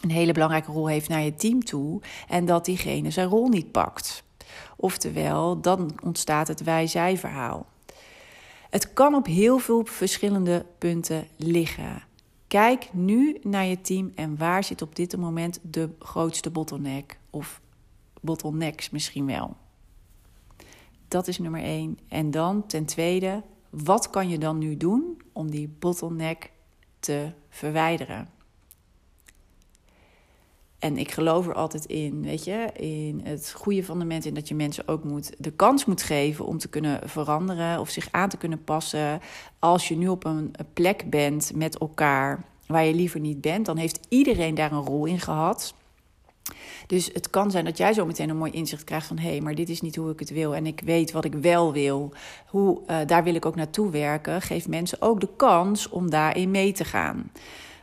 een 0.02 0.10
hele 0.10 0.32
belangrijke 0.32 0.72
rol 0.72 0.88
heeft 0.88 1.08
naar 1.08 1.22
je 1.22 1.34
team 1.34 1.64
toe 1.64 2.00
en 2.28 2.44
dat 2.44 2.64
diegene 2.64 3.10
zijn 3.10 3.28
rol 3.28 3.48
niet 3.48 3.72
pakt. 3.72 4.22
Oftewel, 4.76 5.60
dan 5.60 5.90
ontstaat 6.04 6.48
het 6.48 6.62
wij-zij-verhaal. 6.62 7.66
Het 8.70 8.92
kan 8.92 9.14
op 9.14 9.26
heel 9.26 9.58
veel 9.58 9.84
verschillende 9.84 10.66
punten 10.78 11.26
liggen. 11.36 12.02
Kijk 12.48 12.88
nu 12.92 13.38
naar 13.42 13.64
je 13.64 13.80
team 13.80 14.12
en 14.14 14.36
waar 14.36 14.64
zit 14.64 14.82
op 14.82 14.96
dit 14.96 15.16
moment 15.16 15.58
de 15.62 15.88
grootste 15.98 16.50
bottleneck 16.50 17.18
of 17.30 17.60
bottlenecks 18.20 18.90
misschien 18.90 19.26
wel. 19.26 19.56
Dat 21.08 21.28
is 21.28 21.38
nummer 21.38 21.62
één. 21.62 21.98
En 22.08 22.30
dan 22.30 22.66
ten 22.66 22.84
tweede, 22.84 23.42
wat 23.70 24.10
kan 24.10 24.28
je 24.28 24.38
dan 24.38 24.58
nu 24.58 24.76
doen 24.76 25.22
om 25.32 25.50
die 25.50 25.68
bottleneck 25.78 26.52
te 27.04 27.30
verwijderen? 27.48 28.28
En 30.78 30.98
ik 30.98 31.10
geloof 31.10 31.46
er 31.46 31.54
altijd 31.54 31.84
in, 31.84 32.22
weet 32.22 32.44
je, 32.44 32.70
in 32.72 33.20
het 33.24 33.52
goede 33.56 33.84
van 33.84 33.98
de 33.98 34.04
mensen. 34.04 34.34
Dat 34.34 34.48
je 34.48 34.54
mensen 34.54 34.88
ook 34.88 35.04
moet, 35.04 35.32
de 35.38 35.50
kans 35.50 35.84
moet 35.84 36.02
geven 36.02 36.46
om 36.46 36.58
te 36.58 36.68
kunnen 36.68 37.08
veranderen 37.08 37.80
of 37.80 37.88
zich 37.88 38.08
aan 38.10 38.28
te 38.28 38.36
kunnen 38.36 38.64
passen. 38.64 39.20
Als 39.58 39.88
je 39.88 39.96
nu 39.96 40.08
op 40.08 40.24
een 40.24 40.54
plek 40.72 41.10
bent 41.10 41.52
met 41.54 41.78
elkaar 41.78 42.44
waar 42.66 42.84
je 42.84 42.94
liever 42.94 43.20
niet 43.20 43.40
bent, 43.40 43.66
dan 43.66 43.76
heeft 43.76 44.06
iedereen 44.08 44.54
daar 44.54 44.72
een 44.72 44.86
rol 44.86 45.04
in 45.04 45.20
gehad. 45.20 45.74
Dus 46.86 47.10
het 47.12 47.30
kan 47.30 47.50
zijn 47.50 47.64
dat 47.64 47.76
jij 47.76 47.92
zo 47.92 48.06
meteen 48.06 48.28
een 48.28 48.36
mooi 48.36 48.52
inzicht 48.52 48.84
krijgt 48.84 49.06
van 49.06 49.18
hé, 49.18 49.28
hey, 49.28 49.40
maar 49.40 49.54
dit 49.54 49.68
is 49.68 49.80
niet 49.80 49.96
hoe 49.96 50.10
ik 50.10 50.18
het 50.18 50.30
wil 50.30 50.54
en 50.54 50.66
ik 50.66 50.80
weet 50.84 51.12
wat 51.12 51.24
ik 51.24 51.34
wel 51.34 51.72
wil. 51.72 52.12
Hoe, 52.46 52.80
uh, 52.86 52.96
daar 53.06 53.24
wil 53.24 53.34
ik 53.34 53.46
ook 53.46 53.56
naartoe 53.56 53.90
werken. 53.90 54.42
Geef 54.42 54.68
mensen 54.68 55.02
ook 55.02 55.20
de 55.20 55.28
kans 55.36 55.88
om 55.88 56.10
daarin 56.10 56.50
mee 56.50 56.72
te 56.72 56.84
gaan. 56.84 57.30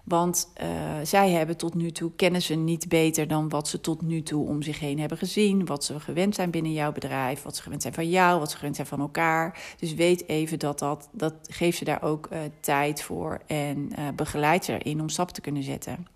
Want 0.04 0.52
uh, 0.62 0.68
zij 1.04 1.30
hebben 1.30 1.58
tot 1.58 1.74
nu 1.74 1.92
toe, 1.92 2.12
kennen 2.16 2.42
ze 2.42 2.56
niet 2.56 2.90
beter 2.90 3.28
dan 3.28 3.50
wat 3.50 3.68
ze 3.68 3.82
tot 3.82 4.02
nu 4.02 4.24
toe 4.24 4.48
om 4.48 4.62
zich 4.62 4.80
heen 4.80 5.00
hebben 5.00 5.18
gezien. 5.18 5.66
Wat 5.66 5.84
ze 5.84 6.00
gewend 6.00 6.36
zijn 6.36 6.52
binnen 6.52 6.74
jouw 6.74 6.92
bedrijf, 6.92 7.44
wat 7.44 7.56
ze 7.56 7.62
gewend 7.62 7.82
zijn 7.82 7.94
van 7.94 8.10
jou, 8.10 8.40
wat 8.40 8.52
ze 8.52 8.58
gewend 8.58 8.76
zijn 8.76 8.88
van 8.88 9.00
elkaar. 9.00 9.76
Dus 9.80 9.94
weet 9.94 10.28
even 10.28 10.60
dat 10.60 10.80
dat, 10.80 11.10
dat 11.12 11.34
geeft 11.42 11.78
ze 11.78 11.84
daar 11.84 12.02
ook 12.02 12.28
uh, 12.34 12.40
tijd 12.60 13.02
voor 13.02 13.42
en 13.48 13.92
begeleid 14.16 14.66
ze 14.66 14.84
erin 14.84 15.02
om 15.02 15.10
stap 15.10 15.32
te 15.32 15.42
kunnen 15.42 15.64
zetten. 15.64 16.08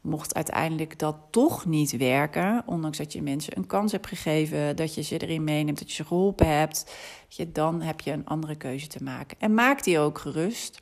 Mocht 0.00 0.34
uiteindelijk 0.34 0.98
dat 0.98 1.16
toch 1.30 1.66
niet 1.66 1.96
werken, 1.96 2.62
ondanks 2.66 2.98
dat 2.98 3.12
je 3.12 3.22
mensen 3.22 3.56
een 3.56 3.66
kans 3.66 3.92
hebt 3.92 4.06
gegeven, 4.06 4.76
dat 4.76 4.94
je 4.94 5.02
ze 5.02 5.18
erin 5.18 5.44
meeneemt, 5.44 5.78
dat 5.78 5.88
je 5.88 5.94
ze 5.94 6.04
geholpen 6.04 6.58
hebt, 6.58 6.94
je, 7.28 7.52
dan 7.52 7.80
heb 7.80 8.00
je 8.00 8.10
een 8.12 8.26
andere 8.26 8.56
keuze 8.56 8.86
te 8.86 9.02
maken. 9.02 9.36
En 9.40 9.54
maak 9.54 9.84
die 9.84 9.98
ook 9.98 10.18
gerust. 10.18 10.80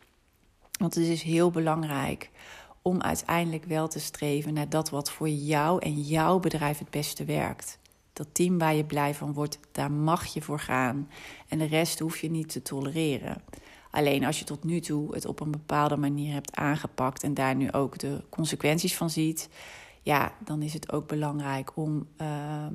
Want 0.78 0.94
het 0.94 1.04
is 1.04 1.22
heel 1.22 1.50
belangrijk 1.50 2.30
om 2.82 3.02
uiteindelijk 3.02 3.64
wel 3.64 3.88
te 3.88 4.00
streven 4.00 4.54
naar 4.54 4.68
dat 4.68 4.90
wat 4.90 5.10
voor 5.10 5.28
jou 5.28 5.82
en 5.82 6.00
jouw 6.00 6.38
bedrijf 6.38 6.78
het 6.78 6.90
beste 6.90 7.25
werkt. 7.25 7.78
Dat 8.12 8.28
team 8.32 8.58
waar 8.58 8.75
je 8.75 8.84
blij 8.84 9.14
van 9.14 9.32
wordt, 9.32 9.58
daar 9.72 9.92
mag 9.92 10.26
je 10.26 10.42
voor 10.42 10.60
gaan. 10.60 11.10
En 11.48 11.58
de 11.58 11.64
rest 11.64 11.98
hoef 11.98 12.18
je 12.18 12.30
niet 12.30 12.48
te 12.48 12.62
tolereren. 12.62 13.42
Alleen 13.90 14.25
als 14.25 14.38
je 14.38 14.45
tot 14.45 14.64
nu 14.64 14.80
toe 14.80 15.14
het 15.14 15.26
op 15.26 15.40
een 15.40 15.50
bepaalde 15.50 15.97
manier 15.97 16.33
hebt 16.33 16.57
aangepakt 16.57 17.23
en 17.23 17.35
daar 17.35 17.54
nu 17.54 17.73
ook 17.73 17.99
de 17.99 18.23
consequenties 18.28 18.97
van 18.97 19.11
ziet, 19.11 19.49
ja, 20.02 20.33
dan 20.45 20.62
is 20.62 20.73
het 20.73 20.92
ook 20.92 21.07
belangrijk 21.07 21.76
om 21.76 22.07
uh, 22.21 22.66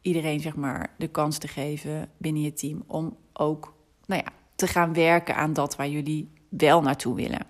iedereen 0.00 0.40
zeg 0.40 0.56
maar 0.56 0.94
de 0.98 1.08
kans 1.08 1.38
te 1.38 1.48
geven 1.48 2.10
binnen 2.16 2.42
je 2.42 2.52
team 2.52 2.84
om 2.86 3.16
ook 3.32 3.74
nou 4.06 4.22
ja, 4.24 4.32
te 4.54 4.66
gaan 4.66 4.92
werken 4.92 5.36
aan 5.36 5.52
dat 5.52 5.76
waar 5.76 5.88
jullie 5.88 6.28
wel 6.48 6.82
naartoe 6.82 7.14
willen. 7.14 7.46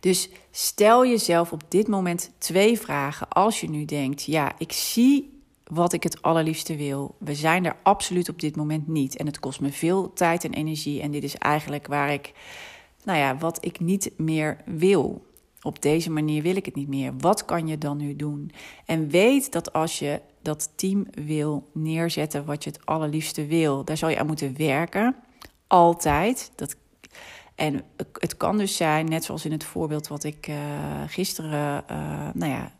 Dus 0.00 0.28
stel 0.50 1.06
jezelf 1.06 1.52
op 1.52 1.62
dit 1.68 1.88
moment 1.88 2.30
twee 2.38 2.78
vragen. 2.80 3.28
Als 3.28 3.60
je 3.60 3.70
nu 3.70 3.84
denkt: 3.84 4.22
ja, 4.22 4.52
ik 4.58 4.72
zie 4.72 5.35
wat 5.72 5.92
ik 5.92 6.02
het 6.02 6.22
allerliefste 6.22 6.76
wil. 6.76 7.14
We 7.18 7.34
zijn 7.34 7.64
er 7.64 7.76
absoluut 7.82 8.28
op 8.28 8.40
dit 8.40 8.56
moment 8.56 8.88
niet. 8.88 9.16
En 9.16 9.26
het 9.26 9.38
kost 9.38 9.60
me 9.60 9.72
veel 9.72 10.12
tijd 10.12 10.44
en 10.44 10.52
energie. 10.52 11.00
En 11.00 11.10
dit 11.10 11.22
is 11.22 11.36
eigenlijk 11.36 11.86
waar 11.86 12.12
ik, 12.12 12.32
nou 13.04 13.18
ja, 13.18 13.36
wat 13.36 13.64
ik 13.64 13.80
niet 13.80 14.12
meer 14.16 14.56
wil. 14.64 15.26
Op 15.62 15.82
deze 15.82 16.10
manier 16.10 16.42
wil 16.42 16.56
ik 16.56 16.64
het 16.64 16.74
niet 16.74 16.88
meer. 16.88 17.12
Wat 17.18 17.44
kan 17.44 17.66
je 17.66 17.78
dan 17.78 17.96
nu 17.96 18.16
doen? 18.16 18.50
En 18.84 19.08
weet 19.08 19.52
dat 19.52 19.72
als 19.72 19.98
je 19.98 20.20
dat 20.42 20.70
team 20.74 21.06
wil 21.10 21.68
neerzetten 21.72 22.44
wat 22.44 22.64
je 22.64 22.70
het 22.70 22.86
allerliefste 22.86 23.46
wil, 23.46 23.84
daar 23.84 23.96
zal 23.96 24.08
je 24.08 24.18
aan 24.18 24.26
moeten 24.26 24.56
werken. 24.56 25.16
Altijd. 25.66 26.52
Dat 26.54 26.76
en 27.56 27.82
het 28.12 28.36
kan 28.36 28.58
dus 28.58 28.76
zijn, 28.76 29.08
net 29.08 29.24
zoals 29.24 29.44
in 29.44 29.52
het 29.52 29.64
voorbeeld 29.64 30.08
wat 30.08 30.24
ik 30.24 30.48
uh, 30.48 30.56
gisteren 31.06 31.84
uh, 31.90 32.28
nou 32.34 32.52
ja, 32.52 32.72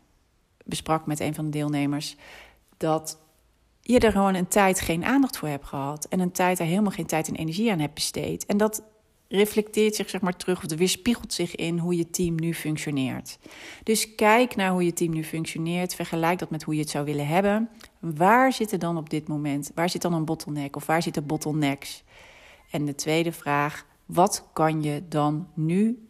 besprak 0.63 1.05
met 1.05 1.19
een 1.19 1.35
van 1.35 1.45
de 1.45 1.51
deelnemers, 1.51 2.15
dat 2.77 3.17
je 3.81 3.99
er 3.99 4.11
gewoon 4.11 4.35
een 4.35 4.47
tijd 4.47 4.81
geen 4.81 5.05
aandacht 5.05 5.37
voor 5.37 5.47
hebt 5.47 5.65
gehad. 5.65 6.05
En 6.05 6.19
een 6.19 6.31
tijd 6.31 6.59
er 6.59 6.65
helemaal 6.65 6.91
geen 6.91 7.05
tijd 7.05 7.27
en 7.27 7.35
energie 7.35 7.71
aan 7.71 7.79
hebt 7.79 7.93
besteed. 7.93 8.45
En 8.45 8.57
dat 8.57 8.83
reflecteert 9.27 9.95
zich 9.95 10.09
zeg 10.09 10.21
maar 10.21 10.35
terug, 10.35 10.63
of 10.63 10.73
weerspiegelt 10.77 11.33
zich 11.33 11.55
in 11.55 11.77
hoe 11.77 11.97
je 11.97 12.09
team 12.09 12.35
nu 12.35 12.53
functioneert. 12.53 13.39
Dus 13.83 14.15
kijk 14.15 14.55
naar 14.55 14.71
hoe 14.71 14.85
je 14.85 14.93
team 14.93 15.13
nu 15.13 15.23
functioneert. 15.23 15.95
Vergelijk 15.95 16.39
dat 16.39 16.49
met 16.49 16.63
hoe 16.63 16.73
je 16.73 16.79
het 16.79 16.89
zou 16.89 17.05
willen 17.05 17.27
hebben. 17.27 17.69
Waar 17.99 18.53
zit 18.53 18.71
er 18.71 18.79
dan 18.79 18.97
op 18.97 19.09
dit 19.09 19.27
moment? 19.27 19.71
Waar 19.75 19.89
zit 19.89 20.01
dan 20.01 20.13
een 20.13 20.25
bottleneck? 20.25 20.75
Of 20.75 20.85
waar 20.85 21.01
zitten 21.01 21.25
bottlenecks? 21.25 22.03
En 22.71 22.85
de 22.85 22.95
tweede 22.95 23.31
vraag 23.31 23.85
wat 24.05 24.49
kan 24.53 24.83
je 24.83 25.03
dan 25.07 25.47
nu 25.53 26.07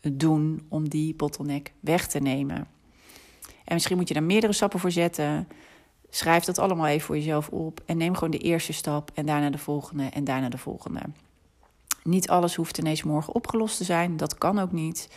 doen 0.00 0.66
om 0.68 0.88
die 0.88 1.14
bottleneck 1.14 1.72
weg 1.80 2.06
te 2.06 2.18
nemen? 2.18 2.68
En 3.64 3.74
misschien 3.74 3.96
moet 3.96 4.08
je 4.08 4.14
daar 4.14 4.22
meerdere 4.22 4.52
stappen 4.52 4.80
voor 4.80 4.90
zetten. 4.90 5.48
Schrijf 6.10 6.44
dat 6.44 6.58
allemaal 6.58 6.86
even 6.86 7.06
voor 7.06 7.16
jezelf 7.16 7.48
op 7.48 7.80
en 7.86 7.96
neem 7.96 8.14
gewoon 8.14 8.30
de 8.30 8.38
eerste 8.38 8.72
stap 8.72 9.10
en 9.14 9.26
daarna 9.26 9.50
de 9.50 9.58
volgende 9.58 10.04
en 10.04 10.24
daarna 10.24 10.48
de 10.48 10.58
volgende. 10.58 11.00
Niet 12.02 12.28
alles 12.28 12.54
hoeft 12.54 12.78
ineens 12.78 13.02
morgen 13.02 13.34
opgelost 13.34 13.76
te 13.76 13.84
zijn, 13.84 14.16
dat 14.16 14.38
kan 14.38 14.58
ook 14.58 14.72
niet. 14.72 15.08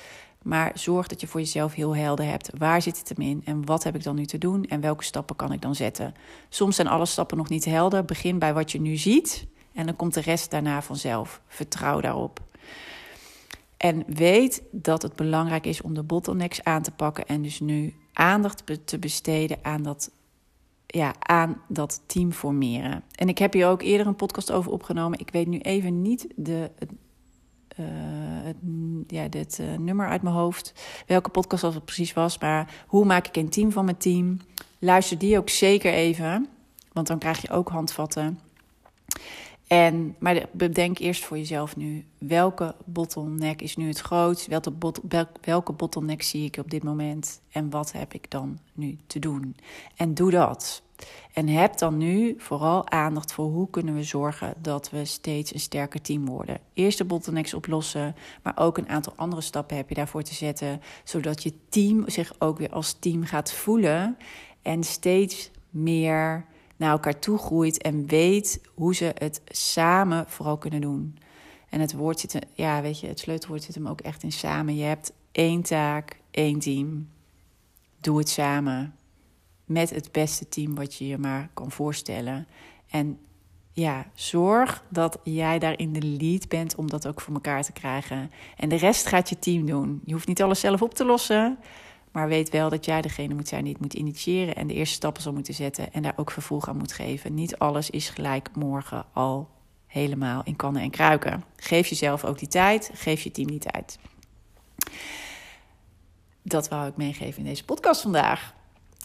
Maar 0.41 0.71
zorg 0.73 1.07
dat 1.07 1.21
je 1.21 1.27
voor 1.27 1.39
jezelf 1.39 1.73
heel 1.73 1.95
helder 1.95 2.25
hebt. 2.25 2.49
Waar 2.57 2.81
zit 2.81 2.99
het 2.99 3.09
hem 3.09 3.27
in 3.27 3.41
en 3.45 3.65
wat 3.65 3.83
heb 3.83 3.95
ik 3.95 4.03
dan 4.03 4.15
nu 4.15 4.25
te 4.25 4.37
doen 4.37 4.65
en 4.65 4.81
welke 4.81 5.03
stappen 5.03 5.35
kan 5.35 5.51
ik 5.51 5.61
dan 5.61 5.75
zetten? 5.75 6.15
Soms 6.49 6.75
zijn 6.75 6.87
alle 6.87 7.05
stappen 7.05 7.37
nog 7.37 7.49
niet 7.49 7.65
helder. 7.65 8.05
Begin 8.05 8.39
bij 8.39 8.53
wat 8.53 8.71
je 8.71 8.81
nu 8.81 8.95
ziet 8.97 9.45
en 9.73 9.85
dan 9.85 9.95
komt 9.95 10.13
de 10.13 10.21
rest 10.21 10.51
daarna 10.51 10.81
vanzelf. 10.81 11.41
Vertrouw 11.47 12.01
daarop. 12.01 12.39
En 13.77 14.03
weet 14.07 14.63
dat 14.71 15.01
het 15.01 15.15
belangrijk 15.15 15.65
is 15.65 15.81
om 15.81 15.93
de 15.93 16.03
bottlenecks 16.03 16.63
aan 16.63 16.81
te 16.81 16.91
pakken 16.91 17.27
en 17.27 17.41
dus 17.41 17.59
nu 17.59 17.95
aandacht 18.13 18.63
te 18.85 18.99
besteden 18.99 19.57
aan 19.61 19.83
dat, 19.83 20.11
ja, 20.91 21.13
aan 21.19 21.61
dat 21.67 22.01
team 22.05 22.31
formeren. 22.31 23.03
En 23.15 23.29
ik 23.29 23.37
heb 23.37 23.53
hier 23.53 23.67
ook 23.67 23.81
eerder 23.81 24.07
een 24.07 24.15
podcast 24.15 24.51
over 24.51 24.71
opgenomen. 24.71 25.19
Ik 25.19 25.29
weet 25.31 25.47
nu 25.47 25.57
even 25.57 26.01
niet 26.01 26.27
de, 26.35 26.71
uh, 27.79 27.85
het, 28.43 28.55
ja, 29.07 29.27
dit 29.27 29.59
uh, 29.61 29.77
nummer 29.77 30.07
uit 30.07 30.21
mijn 30.21 30.35
hoofd, 30.35 30.73
welke 31.07 31.29
podcast 31.29 31.61
dat 31.61 31.85
precies 31.85 32.13
was. 32.13 32.39
Maar 32.39 32.83
hoe 32.87 33.05
maak 33.05 33.27
ik 33.27 33.35
een 33.35 33.49
team 33.49 33.71
van 33.71 33.85
mijn 33.85 33.97
team? 33.97 34.39
Luister 34.79 35.17
die 35.17 35.37
ook 35.37 35.49
zeker 35.49 35.93
even, 35.93 36.47
want 36.93 37.07
dan 37.07 37.19
krijg 37.19 37.41
je 37.41 37.49
ook 37.49 37.69
handvatten. 37.69 38.39
En, 39.71 40.15
maar 40.19 40.45
bedenk 40.51 40.99
eerst 40.99 41.25
voor 41.25 41.37
jezelf 41.37 41.75
nu, 41.75 42.05
welke 42.17 42.75
bottleneck 42.85 43.61
is 43.61 43.75
nu 43.75 43.87
het 43.87 43.99
grootst? 43.99 44.47
Welke, 44.47 44.73
welke 45.41 45.71
bottleneck 45.73 46.21
zie 46.21 46.45
ik 46.45 46.57
op 46.57 46.69
dit 46.69 46.83
moment? 46.83 47.41
En 47.51 47.69
wat 47.69 47.91
heb 47.91 48.13
ik 48.13 48.31
dan 48.31 48.59
nu 48.73 48.97
te 49.07 49.19
doen? 49.19 49.55
En 49.95 50.13
doe 50.13 50.31
dat. 50.31 50.81
En 51.33 51.47
heb 51.47 51.77
dan 51.77 51.97
nu 51.97 52.35
vooral 52.37 52.89
aandacht 52.89 53.33
voor 53.33 53.45
hoe 53.45 53.69
kunnen 53.69 53.95
we 53.95 54.03
zorgen 54.03 54.53
dat 54.61 54.89
we 54.89 55.05
steeds 55.05 55.53
een 55.53 55.59
sterker 55.59 56.01
team 56.01 56.25
worden. 56.25 56.59
Eerst 56.73 56.97
de 56.97 57.05
bottlenecks 57.05 57.53
oplossen, 57.53 58.15
maar 58.43 58.57
ook 58.57 58.77
een 58.77 58.89
aantal 58.89 59.13
andere 59.15 59.41
stappen 59.41 59.77
heb 59.77 59.89
je 59.89 59.95
daarvoor 59.95 60.23
te 60.23 60.33
zetten, 60.33 60.81
zodat 61.03 61.43
je 61.43 61.53
team 61.69 62.09
zich 62.09 62.33
ook 62.39 62.57
weer 62.57 62.71
als 62.71 62.93
team 62.93 63.23
gaat 63.23 63.51
voelen 63.53 64.17
en 64.61 64.83
steeds 64.83 65.51
meer 65.69 66.45
naar 66.81 66.91
elkaar 66.91 67.19
toe 67.19 67.37
groeit 67.37 67.81
en 67.81 68.05
weet 68.07 68.61
hoe 68.73 68.95
ze 68.95 69.11
het 69.17 69.41
samen 69.47 70.25
vooral 70.27 70.57
kunnen 70.57 70.81
doen. 70.81 71.17
En 71.69 71.79
het 71.79 71.93
woord 71.93 72.19
zit, 72.19 72.39
ja, 72.53 72.81
weet 72.81 72.99
je, 72.99 73.07
het 73.07 73.19
sleutelwoord 73.19 73.63
zit 73.63 73.75
hem 73.75 73.87
ook 73.87 74.01
echt 74.01 74.23
in 74.23 74.31
samen. 74.31 74.75
Je 74.75 74.83
hebt 74.83 75.13
één 75.31 75.61
taak, 75.61 76.19
één 76.31 76.59
team. 76.59 77.09
Doe 77.99 78.17
het 78.17 78.29
samen 78.29 78.95
met 79.65 79.89
het 79.89 80.11
beste 80.11 80.49
team 80.49 80.75
wat 80.75 80.95
je 80.95 81.07
je 81.07 81.17
maar 81.17 81.49
kan 81.53 81.71
voorstellen. 81.71 82.47
En 82.89 83.19
ja, 83.71 84.05
zorg 84.13 84.83
dat 84.89 85.19
jij 85.23 85.59
daar 85.59 85.79
in 85.79 85.93
de 85.93 86.01
lead 86.01 86.47
bent 86.47 86.75
om 86.75 86.89
dat 86.89 87.07
ook 87.07 87.21
voor 87.21 87.33
elkaar 87.33 87.63
te 87.63 87.71
krijgen. 87.71 88.31
En 88.57 88.69
de 88.69 88.75
rest 88.77 89.07
gaat 89.07 89.29
je 89.29 89.39
team 89.39 89.65
doen. 89.65 90.01
Je 90.05 90.13
hoeft 90.13 90.27
niet 90.27 90.41
alles 90.41 90.59
zelf 90.59 90.81
op 90.81 90.93
te 90.93 91.05
lossen. 91.05 91.57
Maar 92.11 92.27
weet 92.27 92.49
wel 92.49 92.69
dat 92.69 92.85
jij 92.85 93.01
degene 93.01 93.33
moet 93.33 93.47
zijn 93.47 93.63
die 93.63 93.73
het 93.73 93.81
moet 93.81 93.93
initiëren 93.93 94.55
en 94.55 94.67
de 94.67 94.73
eerste 94.73 94.95
stappen 94.95 95.23
zal 95.23 95.33
moeten 95.33 95.53
zetten 95.53 95.93
en 95.93 96.01
daar 96.01 96.13
ook 96.15 96.31
vervolg 96.31 96.67
aan 96.67 96.77
moet 96.77 96.93
geven. 96.93 97.33
Niet 97.33 97.57
alles 97.57 97.89
is 97.89 98.09
gelijk 98.09 98.55
morgen 98.55 99.05
al 99.13 99.49
helemaal 99.87 100.41
in 100.43 100.55
kannen 100.55 100.81
en 100.81 100.89
kruiken. 100.89 101.43
Geef 101.55 101.87
jezelf 101.87 102.25
ook 102.25 102.39
die 102.39 102.47
tijd, 102.47 102.91
geef 102.93 103.21
je 103.21 103.31
team 103.31 103.47
die 103.47 103.59
tijd. 103.59 103.99
Dat 106.41 106.69
wou 106.69 106.87
ik 106.87 106.97
meegeven 106.97 107.39
in 107.39 107.49
deze 107.49 107.65
podcast 107.65 108.01
vandaag. 108.01 108.53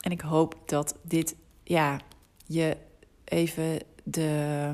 En 0.00 0.10
ik 0.10 0.20
hoop 0.20 0.62
dat 0.66 0.96
dit 1.02 1.36
ja, 1.62 2.00
je 2.46 2.76
even 3.24 3.78
de 4.04 4.72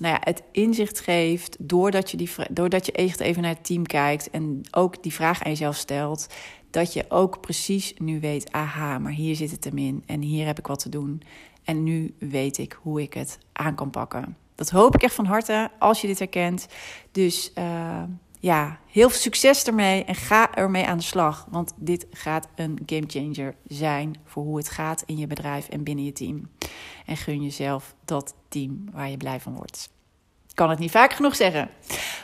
nou 0.00 0.14
ja, 0.14 0.20
het 0.24 0.42
inzicht 0.52 1.00
geeft 1.00 1.56
doordat 1.58 2.10
je, 2.10 2.16
die, 2.16 2.30
doordat 2.50 2.86
je 2.86 2.92
echt 2.92 3.20
even 3.20 3.42
naar 3.42 3.54
het 3.54 3.64
team 3.64 3.86
kijkt 3.86 4.30
en 4.30 4.60
ook 4.70 5.02
die 5.02 5.12
vraag 5.12 5.42
aan 5.42 5.50
jezelf 5.50 5.76
stelt. 5.76 6.26
dat 6.70 6.92
je 6.92 7.04
ook 7.08 7.40
precies 7.40 7.94
nu 7.98 8.20
weet: 8.20 8.52
aha, 8.52 8.98
maar 8.98 9.12
hier 9.12 9.36
zit 9.36 9.50
het 9.50 9.64
hem 9.64 9.78
in 9.78 10.02
en 10.06 10.20
hier 10.20 10.46
heb 10.46 10.58
ik 10.58 10.66
wat 10.66 10.78
te 10.78 10.88
doen. 10.88 11.22
En 11.64 11.82
nu 11.82 12.14
weet 12.18 12.58
ik 12.58 12.78
hoe 12.82 13.02
ik 13.02 13.14
het 13.14 13.38
aan 13.52 13.74
kan 13.74 13.90
pakken. 13.90 14.36
Dat 14.54 14.70
hoop 14.70 14.94
ik 14.94 15.02
echt 15.02 15.14
van 15.14 15.24
harte 15.24 15.70
als 15.78 16.00
je 16.00 16.06
dit 16.06 16.18
herkent. 16.18 16.66
Dus 17.12 17.52
uh, 17.58 18.02
ja, 18.40 18.78
heel 18.86 19.08
veel 19.08 19.18
succes 19.18 19.64
ermee 19.64 20.04
en 20.04 20.14
ga 20.14 20.54
ermee 20.54 20.86
aan 20.86 20.98
de 20.98 21.04
slag. 21.04 21.46
Want 21.50 21.72
dit 21.76 22.06
gaat 22.10 22.48
een 22.54 22.78
gamechanger 22.86 23.54
zijn 23.66 24.16
voor 24.24 24.42
hoe 24.42 24.56
het 24.56 24.68
gaat 24.68 25.02
in 25.06 25.18
je 25.18 25.26
bedrijf 25.26 25.68
en 25.68 25.82
binnen 25.82 26.04
je 26.04 26.12
team. 26.12 26.50
En 27.06 27.16
gun 27.16 27.42
jezelf 27.42 27.94
dat 28.04 28.34
team 28.48 28.84
waar 28.92 29.10
je 29.10 29.16
blij 29.16 29.40
van 29.40 29.54
wordt. 29.54 29.90
Kan 30.54 30.70
het 30.70 30.78
niet 30.78 30.90
vaak 30.90 31.12
genoeg 31.12 31.36
zeggen. 31.36 31.70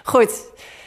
Goed. 0.04 0.44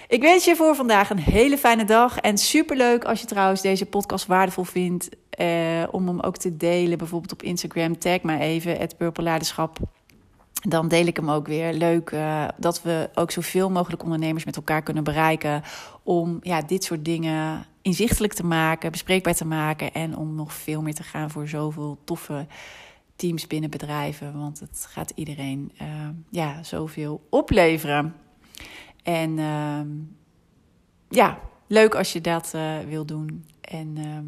Ik 0.07 0.21
wens 0.21 0.45
je 0.45 0.55
voor 0.55 0.75
vandaag 0.75 1.09
een 1.09 1.19
hele 1.19 1.57
fijne 1.57 1.85
dag. 1.85 2.17
En 2.17 2.37
superleuk 2.37 3.03
als 3.03 3.21
je 3.21 3.27
trouwens 3.27 3.61
deze 3.61 3.85
podcast 3.85 4.25
waardevol 4.25 4.63
vindt. 4.63 5.09
Eh, 5.29 5.83
om 5.91 6.07
hem 6.07 6.19
ook 6.19 6.37
te 6.37 6.57
delen. 6.57 6.97
Bijvoorbeeld 6.97 7.31
op 7.31 7.43
Instagram. 7.43 7.97
Tag 7.97 8.21
mij 8.21 8.39
even, 8.39 8.77
het 8.77 8.95
dan 10.67 10.87
deel 10.87 11.05
ik 11.05 11.15
hem 11.15 11.29
ook 11.29 11.47
weer. 11.47 11.73
Leuk 11.73 12.11
uh, 12.11 12.47
dat 12.57 12.81
we 12.81 13.09
ook 13.13 13.31
zoveel 13.31 13.69
mogelijk 13.69 14.03
ondernemers 14.03 14.45
met 14.45 14.55
elkaar 14.55 14.81
kunnen 14.81 15.03
bereiken. 15.03 15.63
Om 16.03 16.39
ja, 16.41 16.61
dit 16.61 16.83
soort 16.83 17.05
dingen 17.05 17.65
inzichtelijk 17.81 18.33
te 18.33 18.45
maken, 18.45 18.91
bespreekbaar 18.91 19.35
te 19.35 19.45
maken. 19.45 19.93
En 19.93 20.17
om 20.17 20.35
nog 20.35 20.53
veel 20.53 20.81
meer 20.81 20.93
te 20.93 21.03
gaan 21.03 21.29
voor 21.29 21.47
zoveel 21.47 21.97
toffe 22.03 22.45
teams 23.15 23.47
binnen 23.47 23.69
bedrijven. 23.69 24.39
Want 24.39 24.59
het 24.59 24.87
gaat 24.89 25.11
iedereen 25.15 25.71
uh, 25.81 25.87
ja, 26.29 26.63
zoveel 26.63 27.27
opleveren. 27.29 28.15
En 29.03 29.37
uh, 29.37 29.79
ja, 31.09 31.39
leuk 31.67 31.95
als 31.95 32.13
je 32.13 32.21
dat 32.21 32.51
uh, 32.55 32.79
wil 32.87 33.05
doen. 33.05 33.45
En 33.61 33.97
ehm, 33.97 34.25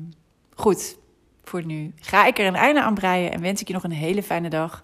goed, 0.56 0.98
voor 1.44 1.66
nu 1.66 1.94
ga 1.96 2.26
ik 2.26 2.40
er 2.40 2.46
een 2.46 2.56
einde 2.56 2.82
aan 2.82 2.94
breien. 2.94 3.32
En 3.32 3.42
wens 3.42 3.62
ik 3.62 3.68
je 3.68 3.74
nog 3.74 3.84
een 3.84 3.92
hele 3.92 4.24
fijne 4.24 4.50
dag. 4.50 4.84